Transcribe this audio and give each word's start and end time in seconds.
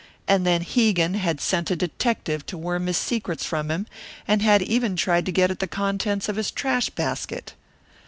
And 0.27 0.47
then 0.47 0.61
Hegan 0.63 1.13
had 1.13 1.39
sent 1.39 1.69
a 1.69 1.75
detective 1.75 2.43
to 2.47 2.57
worm 2.57 2.87
his 2.87 2.97
secrets 2.97 3.45
from 3.45 3.69
him, 3.69 3.85
and 4.27 4.41
had 4.41 4.63
even 4.63 4.95
tried 4.95 5.27
to 5.27 5.31
get 5.31 5.51
at 5.51 5.59
the 5.59 5.67
contents 5.67 6.27
of 6.27 6.37
his 6.37 6.49
trash 6.49 6.89
basket! 6.89 7.53